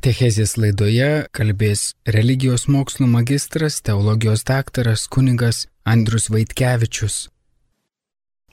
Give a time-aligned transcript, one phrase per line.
[0.00, 7.16] Katechezės laidoje kalbės religijos mokslo magistras, teologijos daktaras kunigas Andrius Vaitkevičius.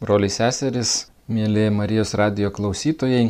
[0.04, 0.91] Broliai seseris,
[1.31, 3.29] mėly Marijos radio klausytojai,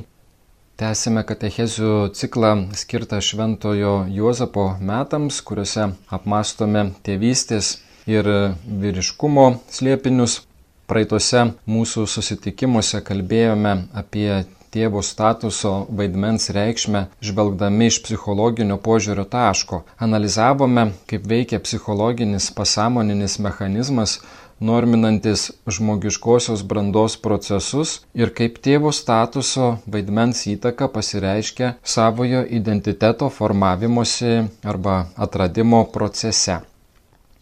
[0.82, 7.76] tęsime katechezių ciklą skirtą Šventojo Juozapo metams, kuriuose apmastome tėvystės
[8.10, 8.34] ir
[8.66, 10.42] vyriškumo slėpinius.
[10.90, 14.48] Praeituose mūsų susitikimuose kalbėjome apie
[14.78, 19.84] tėvo statuso vaidmens reikšmę žvelgdami iš psichologinio požiūrio taško.
[20.08, 24.20] Analizavome, kaip veikia psichologinis pasąmoninis mechanizmas,
[24.60, 34.34] norminantis žmogiškosios brandos procesus ir kaip tėvo statuso vaidmens įtaka pasireiškia savojo identiteto formavimosi
[34.74, 36.62] arba atradimo procese.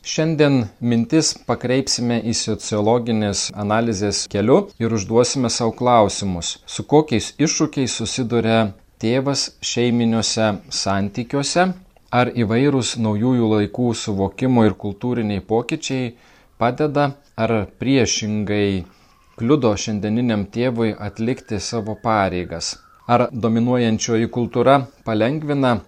[0.06, 8.60] Šiandien mintis pakreipsime į sociologinės analizės keliu ir užduosime savo klausimus, su kokiais iššūkiais susiduria
[9.02, 10.50] tėvas šeiminiuose
[10.80, 11.64] santykiuose,
[12.20, 16.12] ar įvairūs naujųjų laikų suvokimo ir kultūriniai pokyčiai
[16.62, 17.08] padeda
[17.48, 18.86] ar priešingai
[19.40, 22.76] kliudo šiandieniniam tėvui atlikti savo pareigas,
[23.10, 24.78] ar dominuojančioji kultūra
[25.10, 25.80] palengvina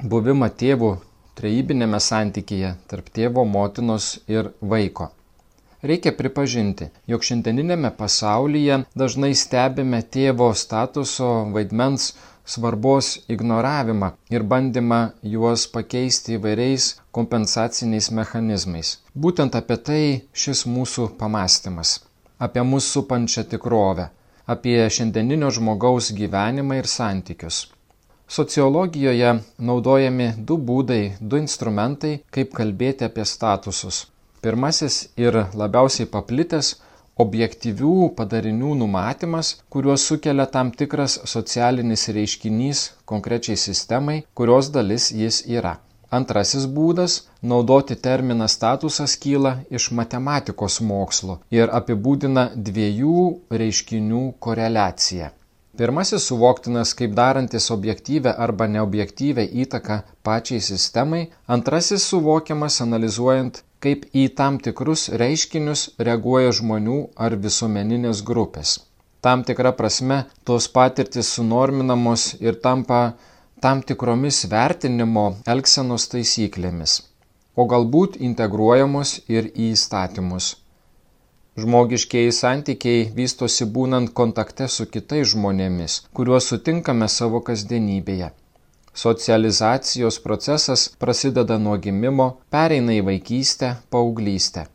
[0.00, 0.94] buvimą tėvų
[1.38, 5.12] trejybinėme santykyje tarp tėvo, motinos ir vaiko.
[5.88, 12.08] Reikia pripažinti, jog šiandieninėme pasaulyje dažnai stebime tėvo statuso vaidmens
[12.54, 14.98] svarbos ignoravimą ir bandymą
[15.34, 18.92] juos pakeisti įvairiais kompensaciniais mechanizmais.
[19.14, 20.02] Būtent apie tai
[20.44, 21.98] šis mūsų pamastymas.
[22.46, 24.10] Apie mūsų supančią tikrovę,
[24.54, 27.66] apie šiandieninio žmogaus gyvenimą ir santykius.
[28.28, 34.02] Sociologijoje naudojami du būdai, du instrumentai, kaip kalbėti apie statusus.
[34.44, 36.74] Pirmasis ir labiausiai paplitęs-
[37.24, 45.78] objektyvių padarinių numatymas, kuriuos sukelia tam tikras socialinis reiškinys konkrečiai sistemai, kurios dalis jis yra.
[46.10, 47.16] Antrasis būdas-
[47.50, 55.32] naudoti terminą statusas kyla iš matematikos mokslo ir apibūdina dviejų reiškinių koreliaciją.
[55.78, 61.20] Pirmasis suvoktinas kaip darantis objektyvę arba neobjektyvę įtaką pačiai sistemai,
[61.56, 68.74] antrasis suvokiamas analizuojant, kaip į tam tikrus reiškinius reaguoja žmonių ar visuomeninės grupės.
[69.22, 70.18] Tam tikra prasme
[70.50, 73.02] tos patirtis sunorminamos ir tampa
[73.62, 77.02] tam tikromis vertinimo elgsenos taisyklėmis,
[77.54, 80.56] o galbūt integruojamos ir į įstatymus.
[81.58, 88.28] Žmogiškieji santykiai vystosi būnant kontakte su kitais žmonėmis, kuriuos sutinkame savo kasdienybėje.
[89.02, 94.68] Socializacijos procesas prasideda nuo gimimo, pereina į vaikystę, paauglystę.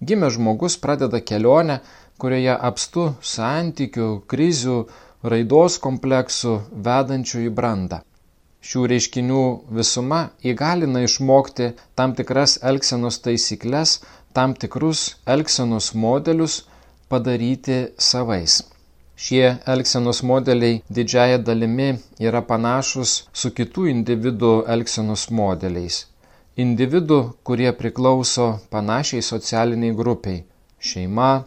[0.00, 1.76] Gimęs žmogus pradeda kelionę,
[2.16, 3.04] kurioje apstu
[3.34, 4.78] santykių, krizių,
[5.34, 6.54] raidos kompleksų
[6.88, 8.00] vedančių į brandą.
[8.62, 9.44] Šių reiškinių
[9.76, 13.96] visuma įgalina išmokti tam tikras elgsenos taisyklės
[14.36, 16.62] tam tikrus elgsenos modelius
[17.08, 18.62] padaryti savais.
[19.22, 21.90] Šie elgsenos modeliai didžiaja dalimi
[22.28, 23.10] yra panašus
[23.40, 26.06] su kitų individų elgsenos modeliais.
[26.64, 30.42] Individų, kurie priklauso panašiai socialiniai grupiai-
[30.88, 31.44] šeima,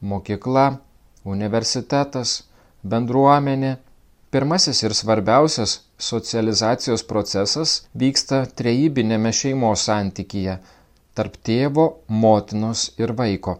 [0.00, 0.66] mokykla,
[1.24, 2.42] universitetas,
[2.84, 3.76] bendruomenė.
[4.30, 10.58] Pirmasis ir svarbiausias socializacijos procesas vyksta trejybinėme šeimos santykyje
[11.18, 11.86] tarp tėvo,
[12.24, 13.56] motinos ir vaiko.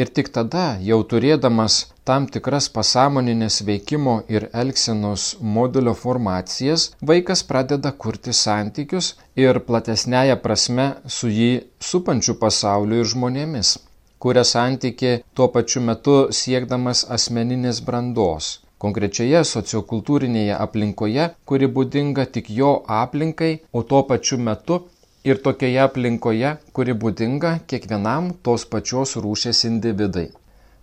[0.00, 1.74] Ir tik tada, jau turėdamas
[2.08, 5.26] tam tikras pasąmoninės veikimo ir elgsenos
[5.56, 9.10] modelio formacijas, vaikas pradeda kurti santykius
[9.44, 11.52] ir platesnėje prasme su jį
[11.90, 13.76] supančiu pasauliu ir žmonėmis.
[14.22, 18.52] Kuria santyki tuo pačiu metu siekdamas asmeninės brandos
[18.82, 24.80] konkrečioje sociokultūrinėje aplinkoje, kuri būdinga tik jo aplinkai, o tuo pačiu metu
[25.24, 30.28] ir tokioje aplinkoje, kuri būdinga kiekvienam tos pačios rūšės individai.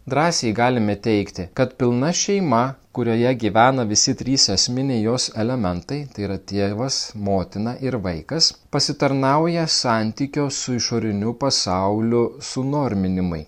[0.10, 2.62] Drąsiai galime teikti, kad pilna šeima,
[2.96, 6.98] kurioje gyvena visi trys esminiai jos elementai, tai yra tėvas,
[7.28, 13.44] motina ir vaikas, pasitarnauja santykio su išoriniu pasauliu sunorminimai.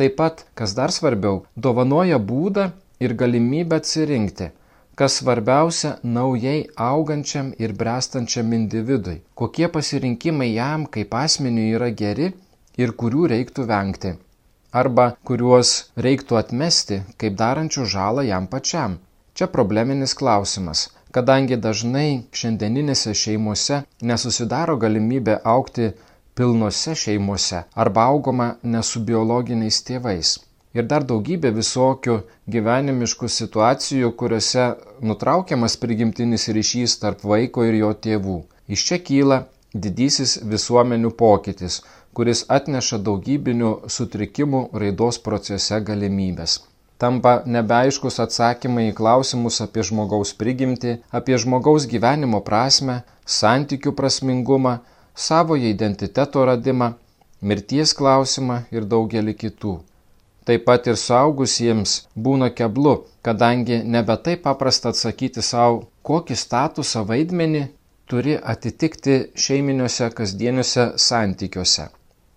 [0.00, 2.70] Taip pat, kas dar svarbiau, dovanoja būdą
[3.04, 4.50] ir galimybę atsirinkti,
[4.98, 12.32] kas svarbiausia naujai augančiam ir brestančiam individui, kokie pasirinkimai jam kaip asmeniui yra geri
[12.84, 14.12] ir kurių reiktų vengti,
[14.82, 15.70] arba kuriuos
[16.06, 18.98] reiktų atmesti kaip darančių žalą jam pačiam.
[19.34, 22.08] Čia probleminis klausimas, kadangi dažnai
[22.40, 25.90] šiandieninėse šeimose nesusidaro galimybė aukti
[26.34, 30.36] pilnose šeimose arba augoma ne su biologiniais tėvais.
[30.74, 32.16] Ir dar daugybė visokių
[32.54, 34.66] gyvenimiškų situacijų, kuriuose
[35.02, 38.38] nutraukiamas prigimtinis ryšys tarp vaiko ir jo tėvų.
[38.70, 39.40] Iš čia kyla
[39.74, 41.80] didysis visuomenių pokytis,
[42.14, 46.60] kuris atneša daugybinių sutrikimų raidos procese galimybės.
[47.00, 54.74] Tampa nebeaiškus atsakymai į klausimus apie žmogaus prigimtį, apie žmogaus gyvenimo prasme, santykių prasmingumą,
[55.14, 56.92] savojo identiteto radimą,
[57.40, 59.78] mirties klausimą ir daugelį kitų.
[60.50, 61.90] Taip pat ir suaugusiems
[62.26, 62.92] būna keblu,
[63.26, 65.76] kadangi nebe taip paprasta atsakyti savo,
[66.08, 67.60] kokį statusą vaidmenį
[68.10, 71.86] turi atitikti šeiminiuose kasdieniuose santykiuose.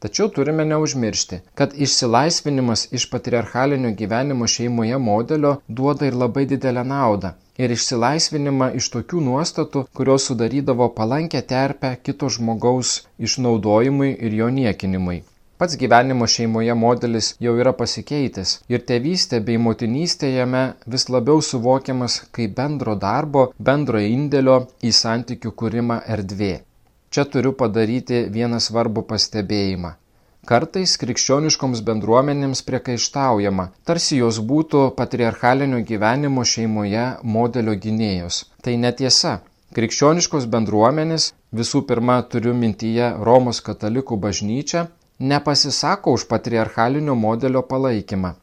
[0.06, 7.36] Tačiau turime neužmiršti, kad išsilaisvinimas iš patriarchalinio gyvenimo šeimoje modelio duoda ir labai didelę naudą.
[7.57, 12.98] Ir išsilaisvinimą iš tokių nuostatų, kurios sudarydavo palankę terpę kito žmogaus
[13.30, 15.24] išnaudojimui ir jo niekinimui.
[15.63, 20.63] Pats gyvenimo šeimoje modelis jau yra pasikeitęs ir tėvystė bei motinystė jame
[20.94, 24.57] vis labiau suvokiamas kaip bendro darbo, bendro indėlio
[24.89, 26.50] į santykių kūrimą erdvė.
[27.15, 29.92] Čia turiu padaryti vieną svarbų pastebėjimą.
[30.51, 37.06] Kartais krikščioniškoms bendruomenėms priekaištaujama, tarsi jos būtų patriarchalinio gyvenimo šeimoje
[37.38, 38.42] modelio gynėjos.
[38.68, 39.38] Tai netiesa.
[39.80, 41.30] Krikščioniškos bendruomenės,
[41.62, 44.83] visų pirma turiu mintyje Romos katalikų bažnyčią,
[45.31, 48.33] nepasisako už patriarchalinio modelio palaikymą.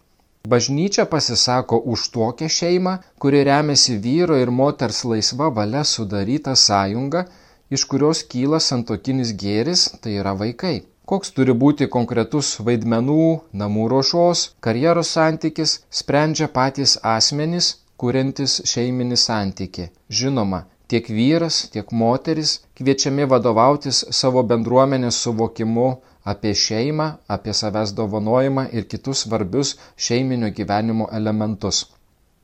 [0.48, 7.26] Bažnyčia pasisako už tokią šeimą, kuri remiasi vyro ir moters laisva valia sudaryta sąjunga,
[7.74, 10.78] iš kurios kyla santokinis gėris, tai yra vaikai.
[11.10, 13.28] Koks turi būti konkretus vaidmenų,
[13.60, 19.90] namų ruošos, karjeros santykis, sprendžia patys asmenys, kuriantis šeiminį santyki.
[20.08, 25.90] Žinoma, tiek vyras, tiek moteris kviečiami vadovautis savo bendruomenės suvokimu
[26.24, 31.86] apie šeimą, apie savęs dovanojimą ir kitus svarbius šeiminio gyvenimo elementus.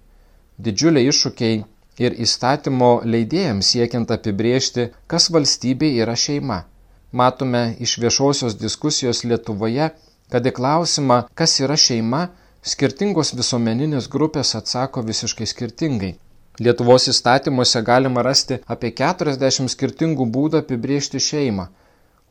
[0.60, 1.62] Didžiuliai iššūkiai
[2.04, 6.66] ir įstatymo leidėjams siekiant apibriežti, kas valstybė yra šeima.
[7.12, 9.88] Matome iš viešosios diskusijos Lietuvoje,
[10.28, 12.26] kad į klausimą, kas yra šeima,
[12.62, 16.12] skirtingos visuomeninės grupės atsako visiškai skirtingai.
[16.62, 21.64] Lietuvos įstatymuose galima rasti apie 40 skirtingų būdų apibriežti šeimą,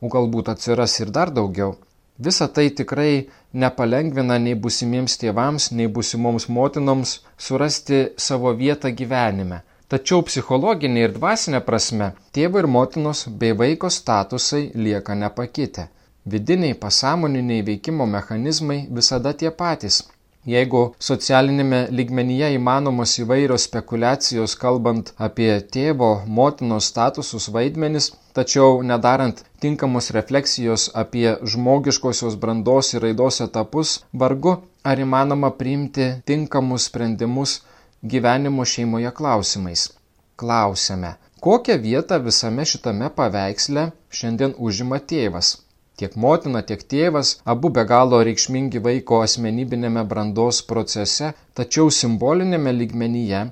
[0.00, 1.74] o galbūt atsiras ir dar daugiau.
[2.16, 9.60] Visa tai tikrai nepalengvina nei busimiems tėvams, nei busimoms motinoms surasti savo vietą gyvenime.
[9.92, 15.90] Tačiau psichologinė ir dvasinė prasme tėvo ir motinos bei vaiko statusai lieka nepakitę.
[16.24, 20.02] Vidiniai pasąmoniniai veikimo mechanizmai visada tie patys
[20.50, 30.10] Jeigu socialinėme lygmenyje įmanomos įvairios spekulacijos kalbant apie tėvo, motinos statusus vaidmenis, tačiau nedarant tinkamos
[30.16, 37.60] refleksijos apie žmogiškosios brandos ir raidos etapus, vargu ar įmanoma priimti tinkamus sprendimus
[38.02, 39.92] gyvenimo šeimoje klausimais.
[40.34, 45.60] Klausime, kokią vietą visame šitame paveiksle šiandien užima tėvas?
[46.02, 51.28] Tiek motina, tiek tėvas abu be galo reikšmingi vaiko asmenybinėme brandos procese,
[51.58, 53.42] tačiau simbolinėme lygmenyje,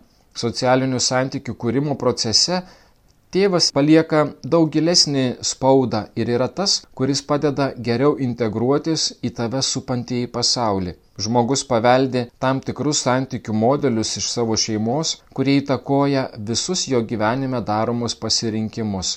[0.42, 2.59] socialinių santykių kūrimo procese,
[3.37, 4.23] tėvas palieka
[4.54, 10.97] daug gilesnį spaudą ir yra tas, kuris padeda geriau integruotis į tave supantį į pasaulį.
[11.23, 18.19] Žmogus paveldi tam tikrus santykių modelius iš savo šeimos, kurie įtakoja visus jo gyvenime daromus
[18.26, 19.14] pasirinkimus.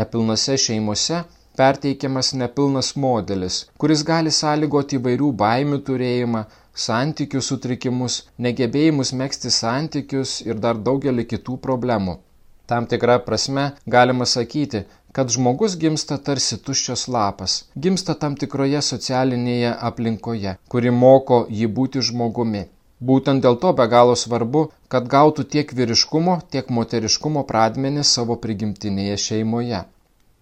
[0.00, 1.20] Nepilnose šeimose
[1.60, 6.42] perteikiamas nepilnas modelis, kuris gali sąlygoti įvairių baimių turėjimą,
[6.86, 12.18] santykių sutrikimus, negebėjimus mėgsti santykius ir dar daugelį kitų problemų.
[12.66, 17.56] Tam tikrą prasme galima sakyti, kad žmogus gimsta tarsi tuščias lapas,
[17.86, 22.64] gimsta tam tikroje socialinėje aplinkoje, kuri moko jį būti žmogumi.
[23.10, 24.62] Būtent dėl to be galo svarbu,
[24.94, 29.80] kad gautų tiek vyriškumo, tiek moteriškumo pradmenį savo prigimtinėje šeimoje.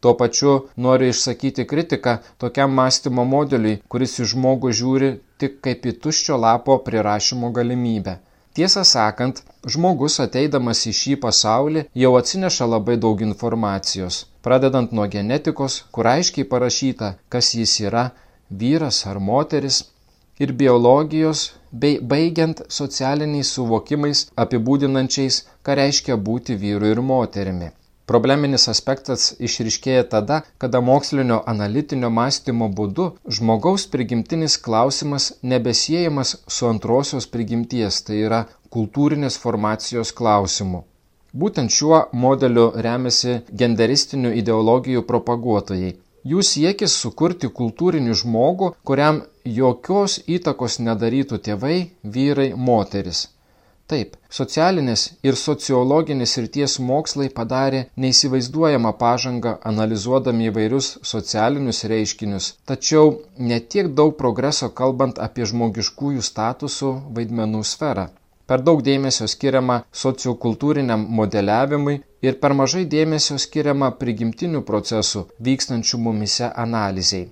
[0.00, 0.52] Tuo pačiu
[0.84, 5.10] noriu išsakyti kritiką tokiam mąstymo modeliui, kuris į žmogų žiūri
[5.42, 8.14] tik kaip į tuščio lapo prirašymo galimybę.
[8.56, 9.42] Tiesą sakant,
[9.74, 16.48] žmogus ateidamas į šį pasaulį jau atsineša labai daug informacijos, pradedant nuo genetikos, kur aiškiai
[16.54, 18.04] parašyta, kas jis yra,
[18.62, 19.84] vyras ar moteris,
[20.42, 21.40] ir biologijos,
[21.82, 27.70] bei baigiant socialiniais suvokimais apibūdinančiais, ką reiškia būti vyru ir moterimi.
[28.10, 37.30] Probleminis aspektas išriškėja tada, kada mokslinio analitinio mąstymo būdu žmogaus prigimtinis klausimas nebesiejamas su antrosios
[37.36, 38.40] prigimties, tai yra
[38.76, 40.82] kultūrinės formacijos klausimu.
[41.40, 45.94] Būtent šiuo modeliu remiasi genderistinių ideologijų propaguotojai.
[46.30, 49.22] Jų siekis sukurti kultūrinį žmogų, kuriam
[49.60, 51.76] jokios įtakos nedarytų tėvai,
[52.16, 53.28] vyrai, moteris.
[53.90, 63.10] Taip, socialinės ir sociologinės ryties mokslai padarė neįsivaizduojamą pažangą analizuodami įvairius socialinius reiškinius, tačiau
[63.52, 68.06] netiek daug progreso kalbant apie žmogiškųjų statusų vaidmenų sferą.
[68.46, 76.54] Per daug dėmesio skiriama sociokultūriniam modeliavimui ir per mažai dėmesio skiriama prigimtinių procesų vykstančių mumise
[76.68, 77.24] analizai.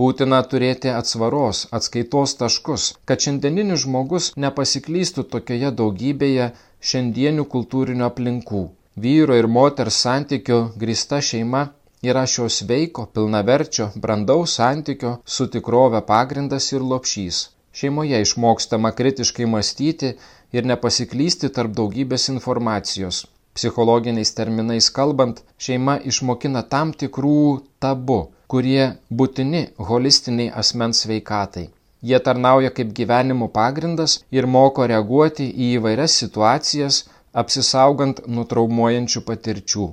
[0.00, 6.48] Būtina turėti atsvaros, atskaitos taškus, kad šiandieninis žmogus nepasiklystų tokioje daugybėje
[6.90, 8.62] šiandienių kultūrinių aplinkų.
[9.04, 11.62] Vyro ir moters santykių grįsta šeima
[12.10, 17.44] yra šio sveiko, pilnaverčio, brandaus santykio su tikrove pagrindas ir lopšys.
[17.78, 20.14] Šeimoje išmokstama kritiškai mąstyti
[20.58, 23.24] ir nepasiklysti tarp daugybės informacijos.
[23.54, 27.42] Psichologiniais terminais kalbant, šeima išmokina tam tikrų
[27.78, 28.24] tabu,
[28.54, 28.84] kurie
[29.20, 31.64] būtini holistiniai asmens sveikatai.
[32.08, 36.98] Jie tarnauja kaip gyvenimo pagrindas ir moko reaguoti į įvairias situacijas,
[37.42, 39.86] apsisaugant nuo traumuojančių patirčių.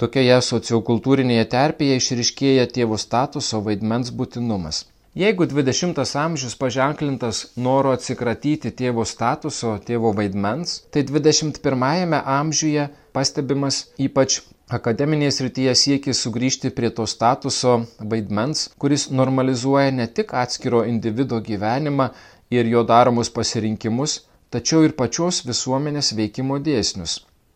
[0.00, 4.84] Tokioje sociokultūrinėje terpėje išriškėja tėvų statuso vaidmens būtinumas.
[5.18, 12.86] Jeigu 20 amžius paženklintas noro atsikratyti tėvo statuso, tėvo vaidmens, tai 21 amžiuje
[13.18, 14.38] pastebimas ypač
[14.76, 17.70] Akademinėje srityje siekia sugrįžti prie to statuso
[18.10, 22.08] vaidmens, kuris normalizuoja ne tik atskiro individo gyvenimą
[22.56, 24.16] ir jo daromus pasirinkimus,
[24.52, 27.14] tačiau ir pačios visuomenės veikimo dėsnius.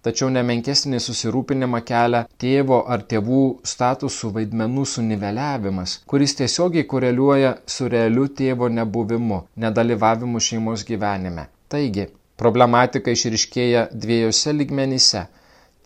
[0.09, 3.42] Tačiau nemenkesnį susirūpinimą kelia tėvo ar tėvų
[3.75, 11.47] statusų vaidmenų suniveliavimas, kuris tiesiogiai koreliuoja su realiu tėvo nebuvimu, nedalyvavimu šeimos gyvenime.
[11.69, 12.09] Taigi,
[12.40, 15.26] problematika išriškėja dviejose ligmenyse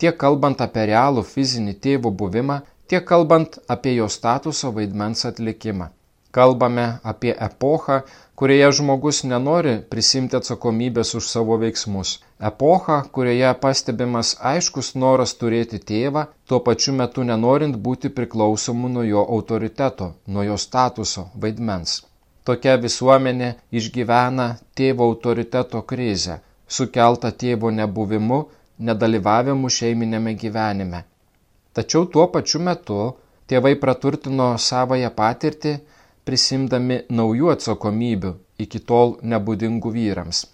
[0.01, 5.91] tiek kalbant apie realų fizinį tėvo buvimą, tiek kalbant apie jo statuso vaidmens atlikimą.
[6.37, 8.01] Kalbame apie epochą,
[8.37, 12.11] kurioje žmogus nenori prisimti atsakomybės už savo veiksmus.
[12.49, 19.23] Epochą, kurioje pastebimas aiškus noras turėti tėvą, tuo pačiu metu nenorint būti priklausomu nuo jo
[19.37, 22.03] autoriteto, nuo jo statuso, vaidmens.
[22.45, 23.49] Tokia visuomenė
[23.79, 26.37] išgyvena tėvo autoriteto krizę,
[26.77, 28.43] sukeltą tėvo nebuvimu
[28.79, 31.03] nedalyvavimu šeiminėme gyvenime.
[31.77, 32.99] Tačiau tuo pačiu metu
[33.49, 35.73] tėvai praturtino savoją patirtį,
[36.27, 40.45] prisimdami naujų atsakomybių iki tol nebūdingų vyrams.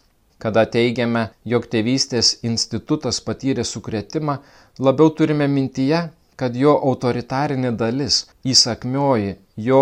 [0.43, 4.37] Kada teigiame, jog tėvystės institutas patyrė sukretimą,
[4.87, 6.01] labiau turime mintyje,
[6.35, 9.37] kad jo autoritarinė dalis, įsakmioji,
[9.67, 9.81] jo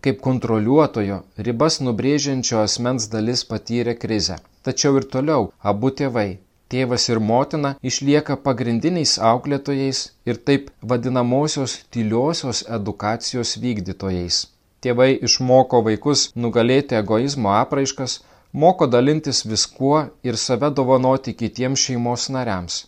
[0.00, 4.38] kaip kontroliuotojo, ribas nubrėžiančio asmens dalis patyrė krizę.
[4.64, 6.28] Tačiau ir toliau abu tėvai
[6.72, 14.42] tėvas ir motina išlieka pagrindiniais auklėtojais ir taip vadinamosios tyliosios edukacijos vykdytojais.
[14.84, 18.20] Tėvai išmoko vaikus nugalėti egoizmo apraiškas,
[18.52, 22.84] moko dalintis viskuo ir save dovanoti kitiems šeimos nariams.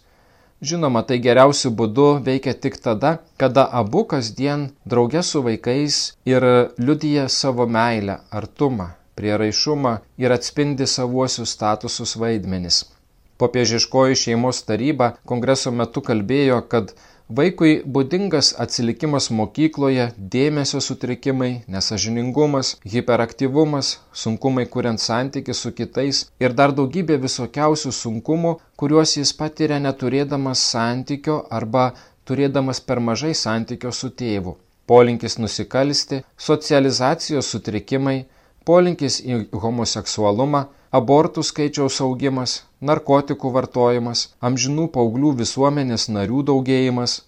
[0.61, 6.47] Žinoma, tai geriausiu būdu veikia tik tada, kada abu kasdien draugė su vaikais ir
[6.77, 12.85] liudyja savo meilę, artumą, prieraišumą ir atspindi savuosius statusus vaidmenis.
[13.41, 16.91] Popiežiškoji šeimos taryba kongreso metu kalbėjo, kad
[17.39, 23.93] vaikui būdingas atsilikimas mokykloje, dėmesio sutrikimai, nesažiningumas, hiperaktyvumas,
[24.23, 31.39] sunkumai kuriant santyki su kitais ir dar daugybė visokiausių sunkumų, kuriuos jis patiria neturėdamas santykio
[31.61, 31.93] arba
[32.29, 34.57] turėdamas per mažai santykio su tėvu.
[34.91, 38.19] Polinkis nusikalsti, socializacijos sutrikimai,
[38.67, 40.67] polinkis į homoseksualumą,
[40.99, 47.21] abortų skaičiaus augimas, narkotikų vartojimas, amžinų paauglių visuomenės narių daugėjimas,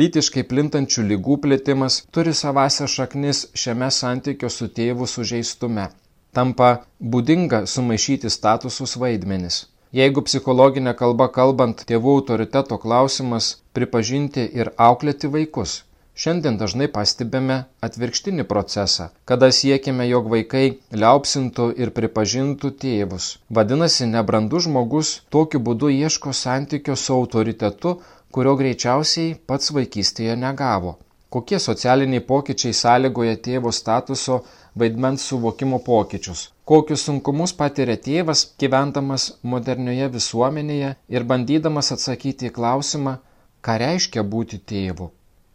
[0.00, 5.90] lytiškai plintančių lygų plėtimas turi savąsią šaknis šiame santykio su tėvu sužeistume.
[6.32, 6.70] Tampa
[7.12, 9.66] būdinga sumaišyti statusus vaidmenis.
[9.92, 15.80] Jeigu psichologinė kalba kalbant tėvų autoriteto klausimas pripažinti ir auklėti vaikus,
[16.20, 17.54] Šiandien dažnai pastebime
[17.86, 20.64] atvirkštinį procesą, kada siekime, jog vaikai
[21.02, 23.28] liaupsintų ir pripažintų tėvus.
[23.58, 27.92] Vadinasi, nebrandus žmogus tokiu būdu ieško santykio su autoritetu,
[28.36, 30.92] kurio greičiausiai pats vaikystėje negavo.
[31.36, 34.36] Kokie socialiniai pokyčiai sąlygoja tėvo statuso
[34.82, 36.42] vaidmens suvokimo pokyčius.
[36.68, 43.16] Kokius sunkumus patiria tėvas, gyvendamas modernioje visuomenėje ir bandydamas atsakyti į klausimą,
[43.64, 45.08] ką reiškia būti tėvu.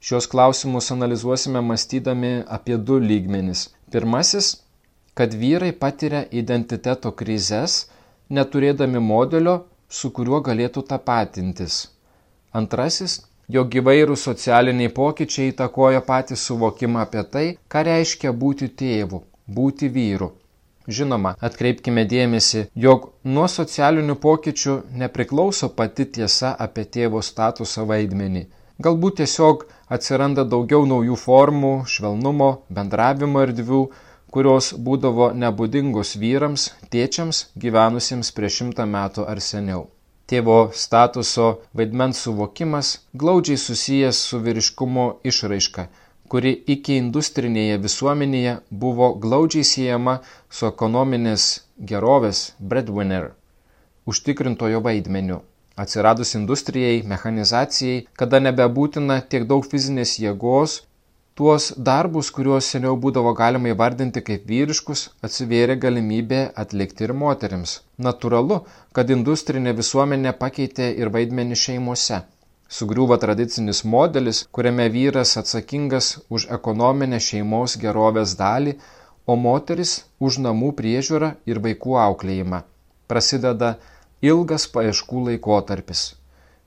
[0.06, 3.62] Šios klausimus analizuosime mąstydami apie du lygmenis.
[3.92, 4.48] Pirmasis-
[5.18, 7.74] kad vyrai patiria identiteto krizės,
[8.30, 9.56] neturėdami modelio,
[9.90, 11.78] su kuriuo galėtų tapatintis.
[12.54, 13.16] Antrasis
[13.56, 19.22] jog įvairūs socialiniai pokyčiai įtakoja patį suvokimą apie tai, ką reiškia būti tėvu,
[19.58, 20.28] būti vyru.
[20.88, 28.46] Žinoma, atkreipkime dėmesį, jog nuo socialinių pokyčių nepriklauso pati tiesa apie tėvo statuso vaidmenį.
[28.86, 33.82] Galbūt tiesiog atsiranda daugiau naujų formų, švelnumo, bendravimo erdvių,
[34.36, 39.86] kurios būdavo nebūdingos vyrams, tėčiams gyvenusiems prieš šimtą metų ar seniau.
[40.26, 45.88] Tėvo statuso vaidmens suvokimas glaudžiai susijęs su vyriškumo išraiška,
[46.28, 51.46] kuri iki industrinėje visuomenėje buvo glaudžiai siejama su ekonominės
[51.92, 53.36] gerovės breadwinner,
[54.10, 55.44] užtikrintojo vaidmeniu.
[55.84, 60.82] Atsiradus industrijai, mechanizacijai, kada nebebūtina tiek daug fizinės jėgos,
[61.40, 67.74] Tuos darbus, kuriuos seniau būdavo galima įvardinti kaip vyriškus, atsivėrė galimybė atlikti ir moteriams.
[68.08, 68.62] Naturalu,
[68.96, 72.22] kad industrinė visuomenė pakeitė ir vaidmenį šeimose.
[72.78, 78.78] Sugriuvo tradicinis modelis, kuriame vyras atsakingas už ekonominę šeimos gerovės dalį,
[79.28, 79.98] o moteris
[80.30, 82.62] už namų priežiūrą ir vaikų auklėjimą.
[83.12, 83.76] Prasideda
[84.32, 86.04] ilgas paieškų laikotarpis.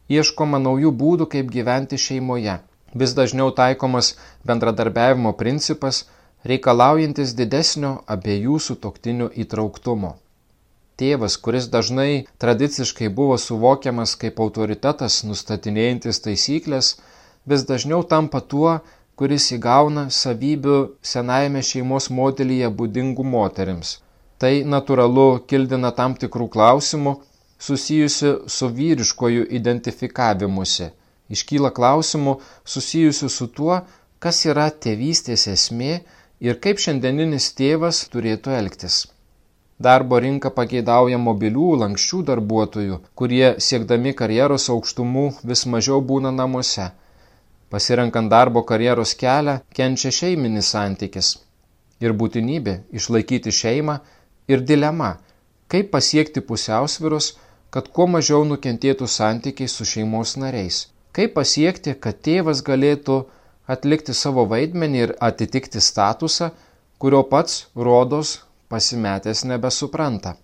[0.08, 2.58] Ieškoma naujų būdų, kaip gyventi šeimoje
[2.94, 6.06] vis dažniau taikomas bendradarbiavimo principas,
[6.44, 10.16] reikalaujantis didesnio abiejų sutoktinių įtrauktumo.
[10.98, 16.96] Tėvas, kuris dažnai tradiciškai buvo suvokiamas kaip autoritetas nustatinėjantis taisyklės,
[17.46, 18.80] vis dažniau tampa tuo,
[19.18, 23.98] kuris įgauna savybių senajame šeimos modelyje būdingų moteriams.
[24.38, 27.16] Tai natūralu kildina tam tikrų klausimų
[27.58, 30.92] susijusių su vyriškojų identifikavimuose
[31.28, 33.82] Iškyla klausimų susijusių su tuo,
[34.18, 36.00] kas yra tėvystės esmė
[36.40, 39.02] ir kaip šiandieninis tėvas turėtų elgtis.
[39.78, 46.88] Darbo rinka pageidauja mobilių, lankščių darbuotojų, kurie siekdami karjeros aukštumų vis mažiau būna namuose.
[47.70, 51.36] Pasirenkant darbo karjeros kelią, kenčia šeiminis santykis.
[52.00, 53.98] Ir būtinybė išlaikyti šeimą
[54.48, 55.12] ir dilema,
[55.68, 57.34] kaip pasiekti pusiausvirus,
[57.70, 60.86] kad kuo mažiau nukentėtų santykiai su šeimos nariais
[61.18, 63.14] Kaip pasiekti, kad tėvas galėtų
[63.74, 66.50] atlikti savo vaidmenį ir atitikti statusą,
[67.02, 67.56] kurio pats
[67.88, 68.34] rodos
[68.70, 70.36] pasimetęs nebesupranta.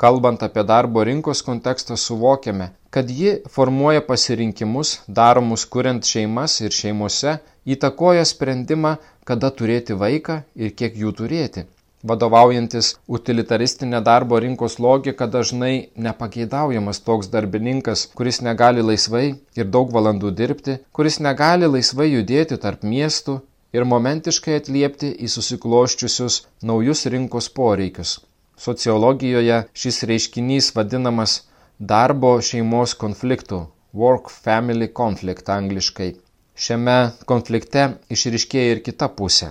[0.00, 7.36] Kalbant apie darbo rinkos kontekstą suvokiame, kad ji formuoja pasirinkimus daromus kuriant šeimas ir šeimose,
[7.76, 8.96] įtakoja sprendimą,
[9.28, 11.68] kada turėti vaiką ir kiek jų turėti
[12.10, 19.24] vadovaujantis utilitaristinė darbo rinkos logika dažnai nepageidaujamas toks darbininkas, kuris negali laisvai
[19.56, 23.40] ir daug valandų dirbti, kuris negali laisvai judėti tarp miestų
[23.74, 28.18] ir momentiškai atliepti į susikloščiusius naujus rinkos poreikius.
[28.64, 31.40] Sociologijoje šis reiškinys vadinamas
[31.78, 33.64] darbo šeimos konfliktų-
[34.02, 36.14] work-family conflict angliškai.
[36.54, 39.50] Šiame konflikte išriškėja ir kita pusė.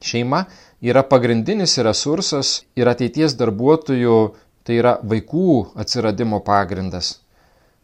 [0.00, 0.46] Šeima
[0.82, 4.18] yra pagrindinis resursas ir ateities darbuotojų,
[4.64, 7.18] tai yra vaikų atsiradimo pagrindas.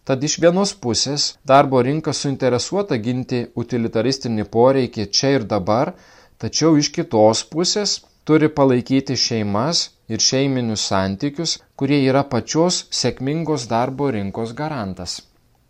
[0.04, 5.94] Tad iš vienos pusės darbo rinka suinteresuota ginti utilitaristinį poreikį čia ir dabar,
[6.38, 14.10] tačiau iš kitos pusės turi palaikyti šeimas ir šeiminius santykius, kurie yra pačios sėkmingos darbo
[14.12, 15.22] rinkos garantas.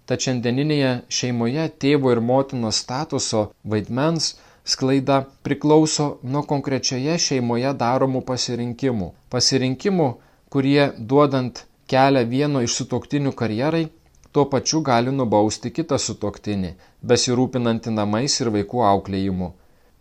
[0.04, 9.10] Tad šiandieninėje šeimoje tėvo ir motinos statuso vaidmens sklaida priklauso nuo konkrečioje šeimoje daromų pasirinkimų.
[9.30, 10.08] Pasirinkimų,
[10.52, 13.88] kurie duodant kelią vieno iš sutoktinių karjerai,
[14.32, 16.74] tuo pačiu gali nubausti kitą sutoktinį,
[17.06, 19.52] besirūpinantį namais ir vaikų auklėjimu.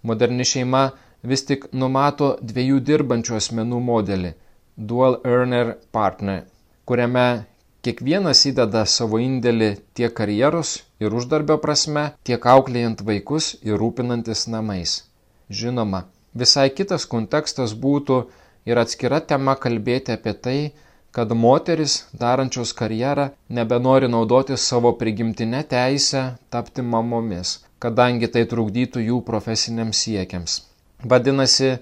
[0.04, 0.84] Moderni šeima
[1.24, 4.34] vis tik numato dviejų dirbančių asmenų modelį-
[4.90, 6.44] dual earner partner,
[6.86, 7.46] kuriame
[7.84, 9.68] Kiekvienas įdeda savo indėlį
[10.00, 10.70] tiek karjeros
[11.04, 14.94] ir uždarbio prasme, tiek auklėjant vaikus ir rūpinantis namais.
[15.52, 18.20] Žinoma, visai kitas kontekstas būtų
[18.72, 20.60] ir atskira tema kalbėti apie tai,
[21.12, 26.22] kad moteris, darančios karjerą, nebenori naudoti savo prigimtinę teisę
[26.56, 27.52] tapti mamomis,
[27.84, 30.56] kadangi tai trukdytų jų profesiniams siekiams.
[31.04, 31.74] Vadinasi,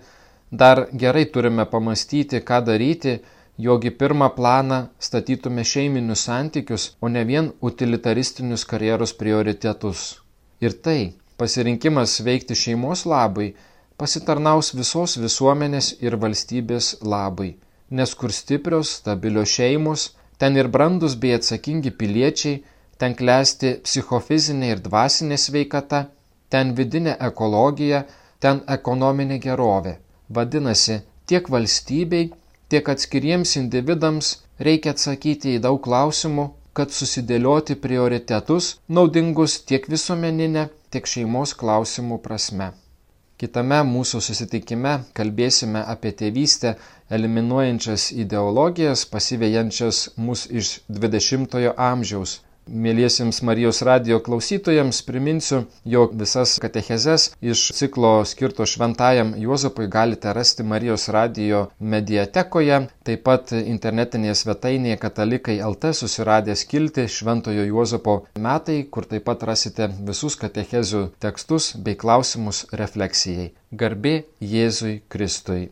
[0.50, 3.20] dar gerai turime pamastyti, ką daryti,
[3.66, 10.06] jog į pirmą planą statytume šeiminius santykius, o ne vien utilitaristinius karjeros prioritetus.
[10.66, 13.52] Ir tai pasirinkimas veikti šeimos labui
[14.02, 17.52] pasitarnaus visos visuomenės ir valstybės labui,
[17.98, 20.08] nes kur stiprios, stabilios šeimos,
[20.42, 22.64] ten ir brandus bei atsakingi piliečiai,
[22.98, 26.02] ten klesti psichofizinė ir dvasinė sveikata,
[26.50, 28.02] ten vidinė ekologija,
[28.42, 29.96] ten ekonominė gerovė.
[30.38, 32.32] Vadinasi, tiek valstybei,
[32.72, 34.28] tiek atskiriems individams
[34.68, 36.46] reikia atsakyti į daug klausimų,
[36.78, 42.72] kad susidėlioti prioritetus naudingus tiek visuomeninė, tiek šeimos klausimų prasme.
[43.42, 46.76] Kitame mūsų susitikime kalbėsime apie tėvystę
[47.18, 52.38] eliminuojančias ideologijas, pasivėjančias mus iš 20-ojo amžiaus
[52.72, 60.64] Mėlysiams Marijos radio klausytojams priminsiu, jog visas katechezes iš ciklo skirto šventajam Juozapui galite rasti
[60.64, 69.10] Marijos radio mediatekoje, taip pat internetinėje svetainėje katalikai LT susiradę skilti Šventojo Juozapo metai, kur
[69.12, 73.52] taip pat rasite visus katechezių tekstus bei klausimus refleksijai.
[73.76, 75.72] Garbė Jėzui Kristui.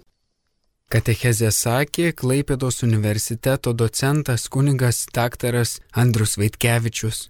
[0.89, 7.27] Katechezė sakė Klaipėdos universiteto docentas kunigas daktaras Andrus Vaitkevičius.